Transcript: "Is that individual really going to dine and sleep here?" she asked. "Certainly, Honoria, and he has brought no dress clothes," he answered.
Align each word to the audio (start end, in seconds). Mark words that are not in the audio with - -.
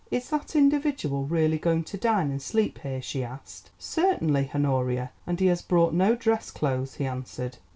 "Is 0.09 0.31
that 0.31 0.55
individual 0.55 1.25
really 1.25 1.59
going 1.59 1.83
to 1.83 1.95
dine 1.95 2.31
and 2.31 2.41
sleep 2.41 2.79
here?" 2.79 3.03
she 3.03 3.23
asked. 3.23 3.69
"Certainly, 3.77 4.49
Honoria, 4.51 5.11
and 5.27 5.39
he 5.39 5.45
has 5.45 5.61
brought 5.61 5.93
no 5.93 6.15
dress 6.15 6.49
clothes," 6.49 6.95
he 6.95 7.05
answered. 7.05 7.57